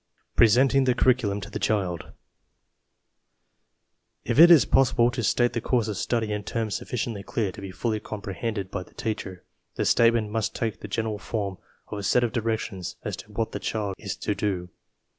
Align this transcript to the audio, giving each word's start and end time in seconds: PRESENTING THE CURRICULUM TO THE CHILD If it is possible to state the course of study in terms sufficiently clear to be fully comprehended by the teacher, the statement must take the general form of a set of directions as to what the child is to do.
PRESENTING 0.35 0.85
THE 0.85 0.95
CURRICULUM 0.95 1.41
TO 1.41 1.51
THE 1.51 1.59
CHILD 1.59 2.11
If 4.25 4.39
it 4.39 4.49
is 4.49 4.65
possible 4.65 5.11
to 5.11 5.21
state 5.21 5.53
the 5.53 5.61
course 5.61 5.87
of 5.87 5.95
study 5.95 6.33
in 6.33 6.43
terms 6.43 6.73
sufficiently 6.73 7.21
clear 7.21 7.51
to 7.51 7.61
be 7.61 7.69
fully 7.69 7.99
comprehended 7.99 8.71
by 8.71 8.81
the 8.81 8.95
teacher, 8.95 9.43
the 9.75 9.85
statement 9.85 10.31
must 10.31 10.55
take 10.55 10.79
the 10.79 10.87
general 10.87 11.19
form 11.19 11.59
of 11.89 11.99
a 11.99 12.03
set 12.03 12.23
of 12.23 12.31
directions 12.33 12.95
as 13.03 13.15
to 13.17 13.31
what 13.31 13.51
the 13.51 13.59
child 13.59 13.93
is 13.99 14.15
to 14.17 14.33
do. 14.33 14.69